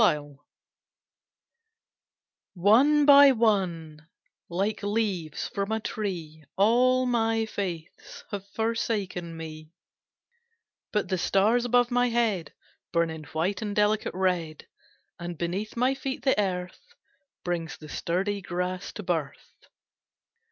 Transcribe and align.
LEAVES 0.01 0.37
ONE 2.55 3.05
by 3.05 3.31
one, 3.31 4.09
like 4.49 4.81
leaves 4.81 5.47
from 5.49 5.71
a 5.71 5.79
tree, 5.79 6.43
All 6.57 7.05
my 7.05 7.45
faiths 7.45 8.23
have 8.31 8.47
forsaken 8.47 9.37
me; 9.37 9.69
But 10.91 11.09
the 11.09 11.19
stars 11.19 11.65
above 11.65 11.91
my 11.91 12.09
head 12.09 12.51
Burn 12.91 13.11
in 13.11 13.25
white 13.25 13.61
and 13.61 13.75
delicate 13.75 14.15
red, 14.15 14.67
And 15.19 15.37
beneath 15.37 15.77
my 15.77 15.93
feet 15.93 16.23
the 16.25 16.33
earth 16.41 16.95
Brings 17.43 17.77
the 17.77 17.87
sturdy 17.87 18.41
grass 18.41 18.91
to 18.93 19.03
birth. 19.03 19.53